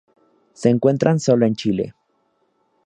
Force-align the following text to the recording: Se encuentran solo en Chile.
Se 0.53 0.69
encuentran 0.69 1.19
solo 1.19 1.45
en 1.45 1.55
Chile. 1.55 1.93